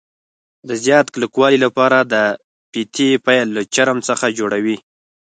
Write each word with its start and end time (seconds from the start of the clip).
د 0.67 0.71
زیات 0.83 1.07
کلکوالي 1.15 1.57
له 1.65 1.69
پاره 1.77 1.99
د 2.13 2.15
فیتې 2.71 3.09
پیل 3.25 3.47
له 3.57 3.61
چرم 3.73 3.97
څخه 4.09 4.25
جوړوي. 4.39 4.77